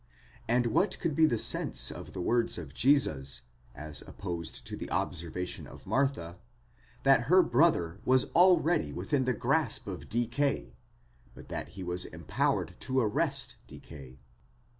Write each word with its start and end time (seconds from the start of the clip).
and 0.47 0.65
what 0.65 0.99
could 0.99 1.15
be 1.15 1.27
the 1.27 1.37
sense 1.37 1.91
of 1.91 2.11
the 2.13 2.21
words 2.21 2.57
of 2.57 2.73
Jesus, 2.73 3.43
as 3.75 4.01
opposed 4.07 4.65
to 4.65 4.75
the 4.75 4.89
observation 4.89 5.67
of 5.67 5.85
Martha, 5.85 6.39
that 7.03 7.25
her 7.29 7.43
brother 7.43 7.99
was 8.03 8.25
already 8.33 8.91
within 8.91 9.25
the 9.25 9.33
grasp 9.35 9.85
of 9.85 10.09
decay, 10.09 10.75
but 11.35 11.49
that 11.49 11.67
he 11.77 11.83
was 11.83 12.05
empowered 12.05 12.73
to 12.79 12.99
arrest 12.99 13.57
decay? 13.67 14.17